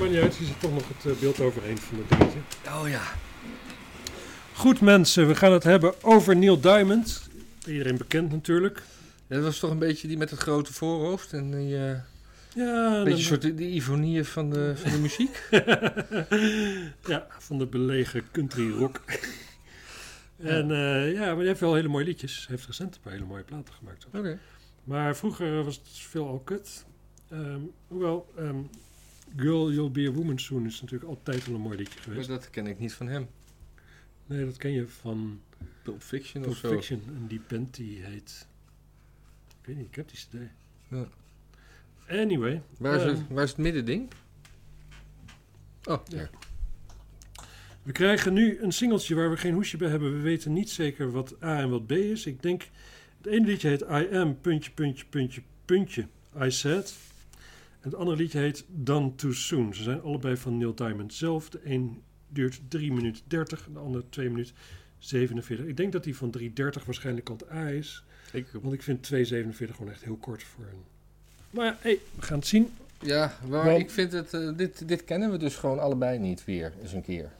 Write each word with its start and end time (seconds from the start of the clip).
maar 0.00 0.08
niet 0.08 0.18
uit. 0.20 0.36
Je 0.36 0.44
ziet 0.44 0.60
toch 0.60 0.72
nog 0.72 0.88
het 0.88 1.12
eh, 1.12 1.20
beeld 1.20 1.40
overheen 1.40 1.78
van 1.78 1.98
het 1.98 2.08
dingetje. 2.08 2.38
Oh 2.66 2.88
ja. 2.88 3.02
Goed 4.52 4.80
mensen, 4.80 5.26
we 5.28 5.34
gaan 5.34 5.52
het 5.52 5.62
hebben 5.62 6.04
over 6.04 6.36
Neil 6.36 6.60
Diamond. 6.60 7.28
Iedereen 7.66 7.96
bekend 7.96 8.30
natuurlijk. 8.30 8.82
Dat 9.26 9.42
was 9.42 9.58
toch 9.58 9.70
een 9.70 9.78
beetje 9.78 10.08
die 10.08 10.16
met 10.16 10.30
het 10.30 10.40
grote 10.40 10.72
voorhoofd 10.72 11.32
en 11.32 11.50
die, 11.50 11.76
eh, 11.76 11.98
Ja, 12.54 12.96
een 12.96 13.04
beetje 13.04 13.18
een 13.18 13.40
soort 13.40 13.56
de, 13.58 13.74
ivonieën 13.74 14.24
van 14.24 14.50
de, 14.50 14.72
van 14.76 14.90
de 14.90 14.98
muziek. 15.08 15.48
ja, 17.06 17.26
van 17.38 17.58
de 17.58 17.66
belegen 17.66 18.24
country 18.32 18.70
rock. 18.70 19.00
en 20.38 20.70
eh, 20.70 21.12
ja, 21.12 21.26
maar 21.26 21.36
hij 21.36 21.46
heeft 21.46 21.60
wel 21.60 21.74
hele 21.74 21.88
mooie 21.88 22.04
liedjes. 22.04 22.36
Hij 22.46 22.56
heeft 22.56 22.66
recent 22.66 22.94
een 22.94 23.00
paar 23.00 23.12
hele 23.12 23.24
mooie 23.24 23.42
platen 23.42 23.74
gemaakt. 23.74 24.06
Oké. 24.14 24.38
Maar 24.84 25.16
vroeger 25.16 25.64
was 25.64 25.76
het 25.76 25.88
veel 25.92 26.26
al 26.26 26.38
kut. 26.38 26.84
Ehm, 27.30 27.60
hoewel, 27.88 28.32
ehm, 28.36 28.56
Girl, 29.36 29.72
You'll 29.72 29.90
Be 29.90 30.06
a 30.06 30.10
Woman 30.10 30.38
Soon 30.38 30.66
is 30.66 30.80
natuurlijk 30.80 31.10
altijd 31.10 31.46
wel 31.46 31.54
een 31.54 31.60
mooi 31.60 31.76
liedje 31.76 31.94
Maar 31.94 32.04
geweest. 32.04 32.28
dat 32.28 32.50
ken 32.50 32.66
ik 32.66 32.78
niet 32.78 32.92
van 32.92 33.08
hem. 33.08 33.28
Nee, 34.26 34.44
dat 34.44 34.56
ken 34.56 34.70
je 34.70 34.88
van 34.88 35.40
Pulp 35.82 36.02
Fiction 36.02 36.42
Pulp 36.42 36.54
of 36.54 36.60
zo. 36.60 36.70
Fiction. 36.70 37.02
En 37.06 37.26
die 37.26 37.40
band 37.48 37.74
die 37.74 38.02
heet... 38.02 38.46
Ik 39.60 39.66
weet 39.66 39.76
niet, 39.76 39.86
ik 39.86 39.94
heb 39.94 40.08
die 40.08 40.18
cd. 40.18 40.50
Ja. 40.88 41.08
Anyway. 42.08 42.62
Waar 42.78 42.96
is, 42.96 43.02
ehm, 43.02 43.10
het, 43.10 43.28
waar 43.28 43.44
is 43.44 43.50
het 43.50 43.58
middending? 43.58 44.10
Oh, 45.84 46.00
Ja. 46.08 46.18
ja. 46.18 46.30
We 47.82 47.92
krijgen 47.92 48.32
nu 48.32 48.58
een 48.62 48.72
singeltje 48.72 49.14
waar 49.14 49.30
we 49.30 49.36
geen 49.36 49.54
hoesje 49.54 49.76
bij 49.76 49.88
hebben. 49.88 50.12
We 50.12 50.18
weten 50.20 50.52
niet 50.52 50.70
zeker 50.70 51.10
wat 51.10 51.42
A 51.42 51.58
en 51.58 51.70
wat 51.70 51.86
B 51.86 51.92
is. 51.92 52.26
Ik 52.26 52.42
denk, 52.42 52.68
het 53.16 53.26
ene 53.26 53.46
liedje 53.46 53.68
heet 53.68 53.80
I 53.80 54.16
am, 54.16 54.40
puntje, 54.40 54.70
puntje, 54.70 55.04
puntje, 55.10 55.42
puntje, 55.64 56.06
I 56.42 56.50
said. 56.50 56.94
Het 57.80 57.94
andere 57.94 58.16
liedje 58.16 58.38
heet 58.38 58.64
Done 58.68 59.14
Too 59.14 59.32
Soon. 59.32 59.74
Ze 59.74 59.82
zijn 59.82 60.00
allebei 60.02 60.36
van 60.36 60.58
Neil 60.58 60.74
Diamond 60.74 61.14
zelf. 61.14 61.50
De 61.50 61.60
een 61.64 62.02
duurt 62.28 62.60
3 62.68 62.92
minuten 62.92 63.22
30, 63.26 63.68
de 63.72 63.78
andere 63.78 64.04
2 64.08 64.30
minuten 64.30 64.54
47. 64.98 65.66
Ik 65.66 65.76
denk 65.76 65.92
dat 65.92 66.04
die 66.04 66.16
van 66.16 66.34
3.30 66.38 66.44
waarschijnlijk 66.84 67.26
kant 67.26 67.50
A 67.50 67.68
is. 67.68 68.04
Ik, 68.32 68.46
Want 68.62 68.74
ik 68.74 68.82
vind 68.82 69.10
2.47 69.14 69.18
gewoon 69.56 69.90
echt 69.90 70.04
heel 70.04 70.16
kort 70.16 70.42
voor 70.42 70.64
een... 70.64 70.82
Maar 71.50 71.64
ja, 71.64 71.76
hey, 71.80 71.98
we 72.14 72.22
gaan 72.22 72.38
het 72.38 72.46
zien. 72.46 72.72
ja, 73.00 73.34
maar 73.48 73.78
ik 73.78 73.90
vind 73.90 74.12
het... 74.12 74.34
eh, 74.34 74.56
dit, 74.56 74.88
dit 74.88 75.04
kennen 75.04 75.30
we 75.30 75.36
dus 75.38 75.56
gewoon 75.56 75.78
allebei 75.78 76.18
niet 76.18 76.44
weer, 76.44 76.72
eens 76.82 76.92
een 76.92 77.02
keer. 77.02 77.30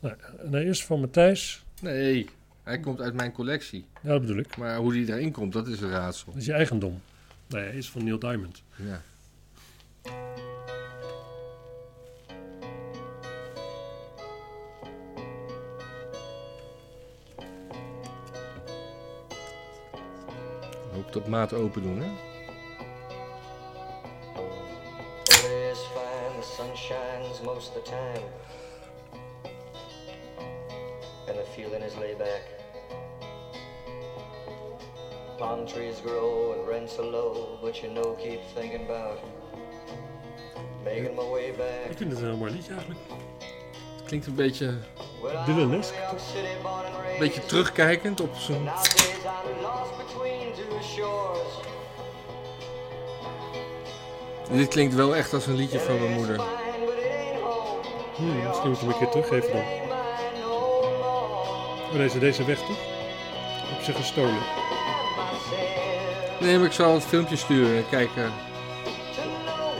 Nou, 0.00 0.14
en 0.44 0.52
hij 0.52 0.64
is 0.64 0.84
van 0.84 1.00
Matthijs. 1.00 1.62
Nee, 1.82 2.28
hij 2.62 2.80
komt 2.80 3.00
uit 3.00 3.14
mijn 3.14 3.32
collectie. 3.32 3.84
Ja, 4.02 4.08
dat 4.08 4.20
bedoel 4.20 4.36
ik. 4.38 4.56
Maar 4.56 4.76
hoe 4.76 4.92
die 4.92 5.06
daarin 5.06 5.32
komt, 5.32 5.52
dat 5.52 5.68
is 5.68 5.80
een 5.80 5.90
raadsel. 5.90 6.26
Dat 6.32 6.40
is 6.40 6.46
je 6.46 6.52
eigendom. 6.52 7.00
Nee, 7.46 7.64
hij 7.64 7.76
is 7.76 7.90
van 7.90 8.04
Neil 8.04 8.18
Diamond. 8.18 8.62
Ja. 8.76 9.02
Op 21.16 21.26
maat 21.28 21.52
open 21.52 21.82
doen, 21.82 22.00
hè? 22.00 22.08
The 25.24 25.40
day 25.42 25.70
is 25.70 25.78
fine, 25.78 26.40
the 26.40 26.46
sun 26.56 26.76
shines 26.76 27.40
most 27.44 27.68
of 27.68 27.74
the 27.74 27.90
time. 27.90 28.24
And 31.28 31.36
the 31.38 31.44
feeling 31.54 31.82
is 31.84 31.94
laid 31.98 32.18
back. 32.18 32.42
Palm 35.38 35.66
trees 35.66 36.00
grow 36.04 36.52
and 36.52 36.68
rents 36.68 36.98
are 36.98 37.08
low, 37.08 37.58
but 37.62 37.76
you 37.80 37.92
know, 37.92 38.16
keep 38.16 38.40
thinking 38.54 38.84
about 38.90 39.18
making 40.84 41.14
my 41.14 41.28
way 41.30 41.44
Ik 41.48 41.56
back. 41.56 41.96
vind 41.96 42.10
het 42.12 42.20
een 42.20 42.26
heel 42.26 42.36
mooi 42.36 42.52
liedje 42.52 42.72
eigenlijk. 42.72 43.00
Het 43.96 44.04
klinkt 44.06 44.26
een 44.26 44.34
beetje, 44.34 44.74
Dylan-esque. 45.46 45.98
raised. 46.00 47.18
beetje 47.18 47.46
terugkijkend 47.46 48.20
op 48.20 48.34
zijn... 48.34 48.68
I'm 49.26 49.62
lost 49.62 49.96
between 49.96 50.52
two 50.54 50.82
shores. 50.82 51.68
Dit 54.50 54.68
klinkt 54.68 54.94
wel 54.94 55.16
echt 55.16 55.32
als 55.32 55.46
een 55.46 55.54
liedje 55.54 55.80
van 55.80 55.98
mijn 55.98 56.12
moeder. 56.12 56.40
Hmm, 58.16 58.46
misschien 58.46 58.68
moet 58.68 58.80
ik 58.80 58.80
hem 58.80 58.90
een 58.90 58.98
keer 58.98 59.08
teruggeven 59.08 59.52
dan. 59.52 59.62
More. 59.62 61.20
Oh, 61.92 61.96
deze, 61.96 62.18
deze 62.18 62.44
weg 62.44 62.58
toch? 62.58 62.78
Heb 63.64 63.82
ze 63.82 63.92
gestolen. 63.92 64.42
Nee, 66.40 66.56
maar 66.56 66.66
ik 66.66 66.72
zal 66.72 66.94
het 66.94 67.04
filmpje 67.04 67.36
sturen 67.36 67.76
en 67.76 67.88
kijken, 67.88 68.32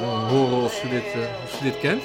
one 0.03 0.29
horen 0.29 0.65
of 0.65 0.73
ze, 0.73 0.89
dit, 0.89 1.13
eh, 1.13 1.45
of 1.45 1.51
ze 1.51 1.63
dit 1.63 1.79
kent. 1.79 2.03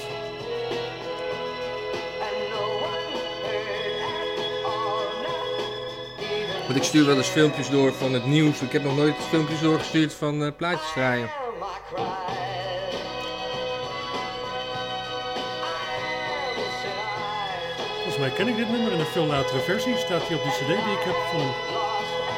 Want 6.65 6.77
ik 6.77 6.83
stuur 6.83 7.05
wel 7.05 7.17
eens 7.17 7.27
filmpjes 7.27 7.69
door 7.69 7.93
van 7.93 8.13
het 8.13 8.25
nieuws. 8.25 8.61
Ik 8.61 8.71
heb 8.71 8.83
nog 8.83 8.95
nooit 8.95 9.15
filmpjes 9.15 9.61
doorgestuurd 9.61 10.13
van 10.13 10.43
eh, 10.43 10.51
plaatjes 10.57 10.91
draaien. 10.93 11.29
Volgens 17.93 18.17
mij 18.17 18.29
ken 18.29 18.47
ik 18.47 18.55
dit 18.55 18.69
nummer 18.69 18.91
in 18.91 18.99
een 18.99 19.05
veel 19.05 19.25
latere 19.25 19.59
versie. 19.59 19.97
Staat 19.97 20.23
hier 20.23 20.37
op 20.37 20.43
die 20.43 20.51
cd 20.51 20.67
die 20.67 20.75
ik 20.75 21.03
heb 21.03 21.15
van 21.31 21.39
hem. 21.39 21.53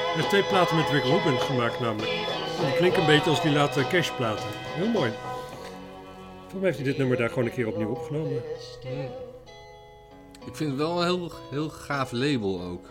Hij 0.08 0.16
heeft 0.16 0.30
twee 0.30 0.44
platen 0.44 0.76
met 0.76 0.90
Rick 0.90 1.04
Rubin 1.04 1.40
gemaakt 1.40 1.80
namelijk. 1.80 2.12
En 2.60 2.66
die 2.66 2.76
klinken 2.76 3.00
een 3.00 3.08
beetje 3.08 3.30
als 3.30 3.42
die 3.42 3.52
late 3.52 3.88
Cash 3.88 4.12
platen. 4.12 4.50
Heel 4.54 4.88
mooi. 4.88 5.12
Volgens 6.40 6.54
mij 6.54 6.64
heeft 6.64 6.78
hij 6.78 6.88
dit 6.88 6.98
nummer 6.98 7.18
daar 7.18 7.30
gewoon 7.30 7.46
een 7.46 7.54
keer 7.54 7.68
opnieuw 7.68 7.90
opgenomen. 7.90 8.42
Ik 10.46 10.56
vind 10.56 10.70
het 10.70 10.80
wel 10.80 11.02
een 11.02 11.06
heel, 11.06 11.32
heel 11.50 11.70
gaaf 11.70 12.12
label 12.12 12.62
ook. 12.62 12.86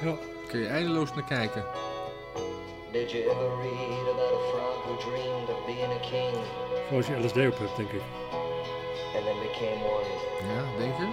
Ja. 0.00 0.06
Daar 0.06 0.16
kun 0.48 0.60
je 0.60 0.66
eindeloos 0.66 1.14
naar 1.14 1.24
kijken. 1.24 1.64
Did 2.92 3.10
you 3.10 3.22
ever 3.24 3.48
read 3.62 4.08
about 4.12 4.32
a 4.32 4.42
frog 4.50 4.84
who 4.84 4.96
dreamed 4.96 5.48
of 5.48 5.66
being 5.66 5.92
a 5.92 6.00
king 6.10 6.36
als 6.92 7.06
je 7.06 7.24
LSD 7.24 7.36
op 7.36 7.58
hebt, 7.58 7.76
denk 7.76 7.90
ik. 7.90 8.02
and 9.16 9.24
then 9.24 9.38
became 9.40 9.80
one? 9.84 10.06
Ja, 10.54 10.78
denk 10.78 10.96
je? 10.96 11.08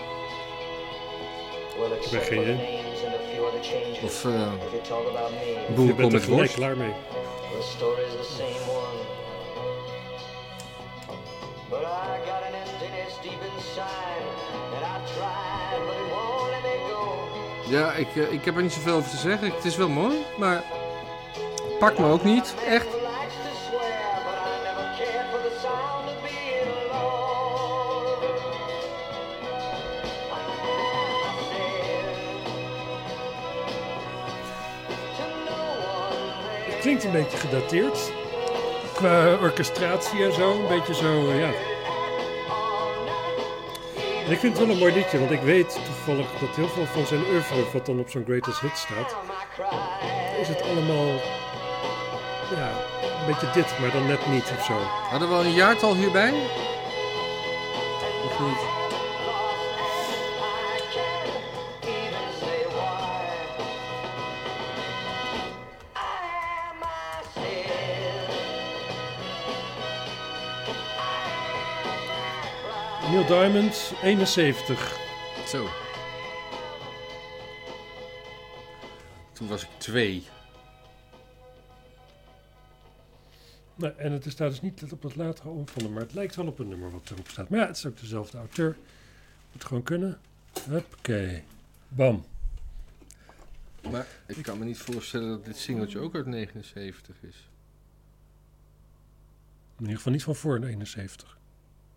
Well, 1.80 1.92
except 1.92 2.26
geen 2.26 2.38
for 2.38 2.46
the 2.46 2.54
idee. 2.54 2.80
Of 4.04 4.26
er 6.00 6.12
met 6.12 6.24
gelijk 6.24 6.28
worst. 6.28 6.54
klaar 6.54 6.78
mee. 6.78 6.94
the 7.58 7.62
story's 7.62 8.14
the 8.16 8.24
same 8.24 8.64
one. 8.68 8.98
But 11.70 11.86
I 11.86 12.20
got 12.30 12.42
an 12.50 12.54
emptiness 12.64 13.14
deep 13.24 13.42
inside, 13.50 14.11
Ja, 17.72 17.94
ik, 17.94 18.16
eh, 18.16 18.32
ik 18.32 18.46
heb 18.46 18.56
er 18.56 18.62
niet 18.62 18.74
zoveel 18.74 18.96
over 18.96 19.10
te 19.10 19.18
zeggen. 19.18 19.52
Het 19.52 19.66
is 19.66 19.76
wel 19.76 19.90
mooi, 19.90 20.26
maar 20.38 20.64
pak 21.80 22.00
me 22.00 22.06
ook 22.06 22.24
niet. 22.24 22.54
Echt. 22.68 22.88
Het 36.66 36.80
klinkt 36.80 37.04
een 37.04 37.12
beetje 37.12 37.38
gedateerd. 37.38 38.12
Qua 38.94 39.38
orchestratie 39.42 40.24
en 40.24 40.34
zo. 40.34 40.52
Een 40.52 40.68
beetje 40.68 40.94
zo, 40.94 41.34
ja. 41.34 41.71
Ik 44.32 44.40
vind 44.40 44.58
het 44.58 44.66
wel 44.66 44.76
een 44.76 44.82
mooi 44.82 44.94
liedje, 44.94 45.20
want 45.20 45.32
ik 45.32 45.42
weet 45.42 45.80
toevallig 45.86 46.32
dat 46.40 46.56
heel 46.56 46.68
veel 46.68 46.86
van 46.86 47.06
zijn 47.06 47.22
oeuvre, 47.32 47.72
wat 47.74 47.86
dan 47.86 48.00
op 48.00 48.10
zo'n 48.10 48.24
Greatest 48.26 48.60
Hit 48.60 48.78
staat, 48.78 49.16
is 50.42 50.48
het 50.48 50.62
allemaal, 50.62 51.08
ja, 52.56 52.72
een 53.20 53.26
beetje 53.26 53.50
dit, 53.54 53.80
maar 53.80 53.92
dan 53.92 54.08
net 54.08 54.28
niet 54.28 54.54
of 54.58 54.66
zo. 54.66 54.74
Hadden 55.10 55.30
we 55.30 55.36
al 55.36 55.46
een 55.46 55.54
jaartal 55.54 55.96
hierbij? 55.96 56.34
Of 58.26 58.40
niet? 58.40 58.81
Neil 73.12 73.26
Diamond, 73.26 73.94
71. 74.04 75.00
Zo. 75.48 75.70
Toen 79.34 79.48
was 79.48 79.64
ik 79.64 79.70
twee. 79.78 80.24
Nou, 83.76 83.94
en 83.98 84.12
het 84.12 84.26
staat 84.32 84.50
dus 84.50 84.62
niet 84.62 84.92
op 84.92 85.04
het 85.04 85.16
latere 85.16 85.50
omvanger, 85.50 85.92
maar 85.92 86.02
het 86.02 86.14
lijkt 86.14 86.36
wel 86.36 86.48
op 86.48 86.60
een 86.60 86.68
nummer 86.68 86.92
wat 86.92 87.10
erop 87.10 87.28
staat. 87.28 87.50
Maar 87.50 87.60
ja, 87.60 87.68
het 87.68 87.78
is 87.78 87.86
ook 87.86 88.00
dezelfde 88.00 88.38
auteur. 88.38 88.78
Moet 89.52 89.64
gewoon 89.64 89.84
kunnen. 89.84 90.20
Oké. 90.70 91.44
Bam. 91.88 92.26
Maar 93.92 94.08
ik 94.28 94.44
kan 94.44 94.58
me 94.60 94.66
niet 94.66 94.78
voorstellen 94.78 95.30
dat 95.30 95.46
dit 95.46 95.58
singeltje 95.58 96.00
ook 96.00 96.16
uit 96.16 96.26
79 96.26 97.16
is. 97.22 97.50
In 99.76 99.82
ieder 99.82 99.96
geval 99.96 100.12
niet 100.12 100.24
van 100.24 100.36
voor 100.36 100.60
de 100.60 100.68
71. 100.68 101.38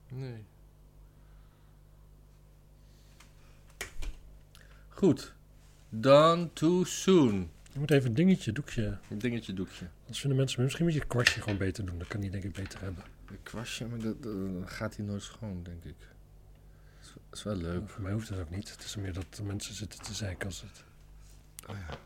Nee. 0.08 0.44
Goed. 5.04 5.32
Done 5.88 6.52
too 6.52 6.84
soon. 6.84 7.50
Je 7.72 7.78
moet 7.78 7.90
even 7.90 8.08
een 8.08 8.14
dingetje, 8.14 8.52
doekje. 8.52 8.98
Een 9.10 9.18
dingetje 9.18 9.52
doekje. 9.52 9.88
Dat 10.06 10.16
vinden 10.16 10.38
mensen, 10.38 10.62
misschien 10.62 10.84
moet 10.84 10.94
je 10.94 11.06
kwastje 11.06 11.40
gewoon 11.40 11.58
beter 11.58 11.86
doen. 11.86 11.98
Dat 11.98 12.08
kan 12.08 12.20
die 12.20 12.30
denk 12.30 12.44
ik 12.44 12.52
beter 12.52 12.80
hebben. 12.80 13.04
Een 13.26 13.42
kwastje, 13.42 13.86
maar 13.86 13.98
dat, 13.98 14.16
gaat 14.64 14.96
hij 14.96 15.04
nooit 15.04 15.22
schoon, 15.22 15.62
denk 15.62 15.84
ik. 15.84 15.94
Dat 15.98 17.02
is, 17.02 17.12
dat 17.14 17.38
is 17.38 17.42
wel 17.42 17.56
leuk. 17.56 17.88
Voor 17.88 18.02
mij 18.02 18.12
hoeft 18.12 18.28
dat 18.28 18.38
ook 18.38 18.50
niet. 18.50 18.70
Het 18.70 18.84
is 18.84 18.96
meer 18.96 19.12
dat 19.12 19.34
de 19.34 19.42
mensen 19.42 19.74
zitten 19.74 20.02
te 20.02 20.14
zeiken 20.14 20.46
als 20.46 20.60
het... 20.60 20.84
Oh 21.70 21.76
ja. 21.88 21.96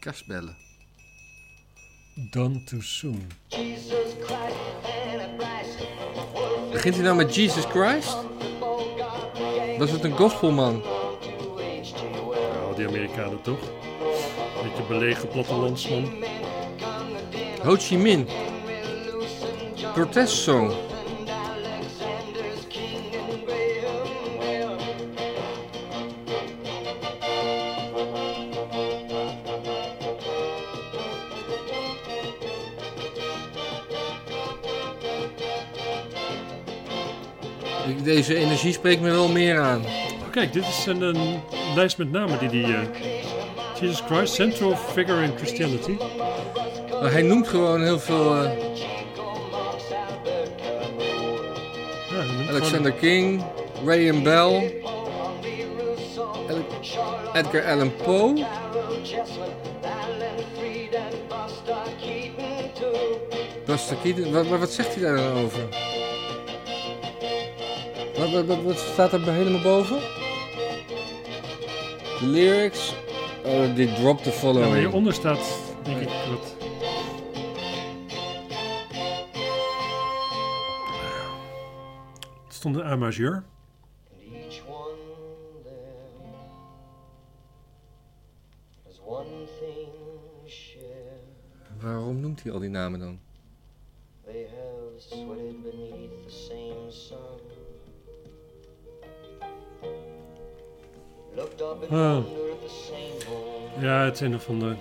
Kastbellen. 0.00 0.56
Done 2.30 2.64
too 2.64 2.80
soon. 2.80 3.26
Begint 6.72 6.94
hij 6.94 7.04
nou 7.04 7.16
met 7.16 7.34
Jesus 7.34 7.64
Christ? 7.64 8.29
Was 9.80 9.90
het 9.90 10.04
een 10.04 10.16
gospelman? 10.16 10.82
Nou, 12.52 12.76
die 12.76 12.86
Amerikanen 12.86 13.42
toch? 13.42 13.58
Beetje 14.62 14.82
belegen 14.88 15.28
plattelandsman. 15.28 16.12
Ho 17.62 17.74
Chi 17.78 17.96
Minh. 17.96 18.28
Protestsong. 19.94 20.72
Deze 38.02 38.36
energie 38.36 38.72
spreekt 38.72 39.00
me 39.00 39.10
wel 39.10 39.28
meer 39.28 39.60
aan. 39.60 39.80
Oh, 39.80 40.30
kijk, 40.30 40.52
dit 40.52 40.64
is 40.68 40.86
een, 40.86 41.02
een 41.02 41.40
lijst 41.74 41.98
met 41.98 42.10
namen 42.12 42.38
die 42.38 42.48
die... 42.48 42.64
eh, 42.64 42.80
Jesus 43.80 44.02
Christ, 44.06 44.34
central 44.34 44.76
figure 44.76 45.22
in 45.22 45.32
Christianity. 45.36 45.96
Maar 47.00 47.12
hij 47.12 47.22
noemt 47.22 47.48
gewoon 47.48 47.82
heel 47.82 47.98
veel. 47.98 48.34
eh, 48.44 48.50
Ja, 52.10 52.48
Alexander 52.48 52.92
King, 52.92 53.44
Ray 53.84 54.22
Bell, 54.22 54.72
El- 56.48 56.66
Edgar 57.32 57.64
Allan 57.72 57.92
Poe. 57.96 58.44
Buster 63.66 63.96
Keaton, 64.02 64.32
wat, 64.32 64.46
wat 64.58 64.70
zegt 64.70 64.94
hij 64.94 65.02
daar 65.02 65.16
dan 65.16 65.32
over? 65.44 65.60
Wat, 68.20 68.62
wat, 68.62 68.78
staat 68.78 69.12
er 69.12 69.32
helemaal 69.32 69.62
boven? 69.62 69.98
De 72.20 72.26
lyrics. 72.26 72.94
Oh, 73.44 73.74
die 73.74 73.92
drop 73.94 74.18
the 74.22 74.30
gewoon- 74.32 74.54
Ja, 74.54 74.58
maar 74.60 74.68
following. 74.68 74.76
hieronder 74.76 75.12
staat, 75.12 75.58
denk 75.82 76.00
ik, 76.00 76.08
wat... 76.08 76.56
Het 82.44 82.54
stond 82.54 82.76
een 82.76 82.84
A 82.86 82.96
majeur. 82.96 83.44
Waarom 91.80 92.20
noemt 92.20 92.42
hij 92.42 92.52
al 92.52 92.58
die 92.58 92.68
namen 92.68 93.00
dan? 93.00 93.20
They 94.24 94.46
have 94.48 94.92
sweated 94.96 95.62
beneath 95.62 96.22
the 96.26 96.30
same 96.30 96.90
sun. 96.90 97.49
Ah. 101.90 102.18
Ja, 103.80 104.04
het 104.04 104.14
is 104.14 104.20
een 104.20 104.34
of 104.34 104.48
ander 104.48 104.76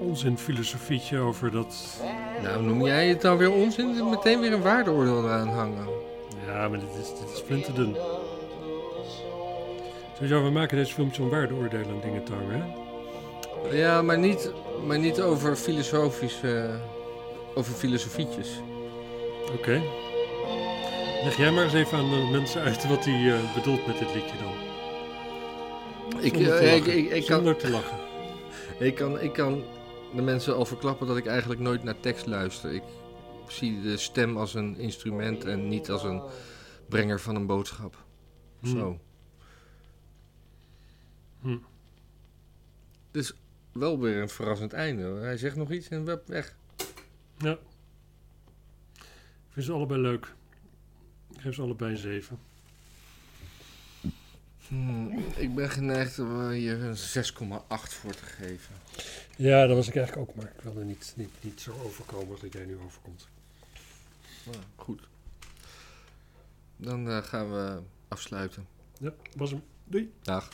onzin 0.00 0.38
filosofietje 0.38 1.18
over 1.18 1.50
dat... 1.50 2.00
Nou, 2.42 2.62
noem 2.62 2.84
jij 2.84 3.08
het 3.08 3.20
dan 3.20 3.36
weer 3.36 3.52
onzin? 3.52 4.08
Meteen 4.10 4.40
weer 4.40 4.52
een 4.52 4.62
waardeoordeel 4.62 5.24
eraan 5.24 5.48
hangen. 5.48 5.88
Ja, 6.46 6.68
maar 6.68 6.78
dit 6.78 6.88
is, 7.00 7.08
dit 7.08 7.30
is 7.32 7.40
flinterdun. 7.40 7.96
Sowieso, 10.14 10.44
we 10.44 10.50
maken 10.50 10.76
deze 10.76 10.94
filmpjes 10.94 11.18
om 11.18 11.28
waardeoordelen 11.28 11.88
en 11.88 12.00
dingen 12.00 12.24
te 12.24 12.32
hangen, 12.32 12.60
hè? 12.60 13.76
Ja, 13.76 14.02
maar 14.02 14.18
niet, 14.18 14.52
maar 14.86 14.98
niet 14.98 15.20
over 15.20 15.56
filosofische... 15.56 16.70
Over 17.54 17.74
filosofietjes. 17.74 18.48
Oké. 19.56 19.82
Leg 21.24 21.36
jij 21.36 21.50
maar 21.50 21.64
eens 21.64 21.72
even 21.72 21.98
aan 21.98 22.10
de 22.10 22.28
mensen 22.30 22.62
uit 22.62 22.88
wat 22.88 23.04
hij 23.04 23.32
eh, 23.32 23.54
bedoelt 23.54 23.86
met 23.86 23.98
dit 23.98 24.14
liedje 24.14 24.36
dan. 24.38 24.73
Ik, 26.24 26.34
Zonder 26.34 26.58
te 26.58 26.64
eh, 26.64 26.76
ik, 26.76 26.86
ik, 26.86 27.10
ik, 27.10 27.26
kan, 27.26 27.56
te 27.56 27.70
lachen. 27.70 27.98
ik, 28.86 28.94
kan, 28.94 29.20
ik 29.20 29.32
kan 29.32 29.64
de 30.14 30.22
mensen 30.22 30.56
al 30.56 30.64
verklappen 30.64 31.06
dat 31.06 31.16
ik 31.16 31.26
eigenlijk 31.26 31.60
nooit 31.60 31.82
naar 31.82 32.00
tekst 32.00 32.26
luister. 32.26 32.72
Ik 32.72 32.82
zie 33.48 33.82
de 33.82 33.96
stem 33.96 34.36
als 34.36 34.54
een 34.54 34.76
instrument 34.78 35.44
en 35.44 35.68
niet 35.68 35.90
als 35.90 36.02
een 36.02 36.22
brenger 36.88 37.20
van 37.20 37.34
een 37.34 37.46
boodschap. 37.46 38.04
Hm. 38.60 38.66
Zo. 38.66 39.00
Hm. 41.40 41.58
Dus 43.10 43.34
wel 43.72 44.00
weer 44.00 44.22
een 44.22 44.28
verrassend 44.28 44.72
einde. 44.72 45.02
Hij 45.02 45.36
zegt 45.36 45.56
nog 45.56 45.70
iets 45.70 45.88
en 45.88 46.04
wep, 46.04 46.26
weg. 46.26 46.56
Ja. 47.38 47.58
Ik 48.92 49.50
vind 49.50 49.66
ze 49.66 49.72
allebei 49.72 50.00
leuk. 50.00 50.34
Ik 51.34 51.40
geef 51.40 51.54
ze 51.54 51.62
allebei 51.62 51.90
een 51.90 51.98
7. 51.98 52.38
Hmm, 54.68 55.24
ik 55.36 55.54
ben 55.54 55.70
geneigd 55.70 56.18
om 56.18 56.50
hier 56.50 56.82
een 56.82 56.96
6,8 56.96 57.92
voor 57.92 58.14
te 58.14 58.24
geven. 58.24 58.74
Ja, 59.36 59.66
dat 59.66 59.76
was 59.76 59.88
ik 59.88 59.96
eigenlijk 59.96 60.28
ook, 60.28 60.36
maar 60.36 60.52
ik 60.56 60.60
wilde 60.62 60.84
niet, 60.84 61.12
niet, 61.16 61.30
niet 61.40 61.60
zo 61.60 61.72
overkomen 61.84 62.30
als 62.30 62.40
dat 62.40 62.52
jij 62.52 62.64
nu 62.64 62.78
overkomt. 62.84 63.28
Nou, 64.44 64.56
goed. 64.76 65.08
Dan 66.76 67.08
eh, 67.08 67.22
gaan 67.22 67.52
we 67.52 67.80
afsluiten. 68.08 68.66
Ja, 68.98 69.14
was 69.36 69.50
hem. 69.50 69.62
Doei. 69.84 70.12
Dag. 70.22 70.48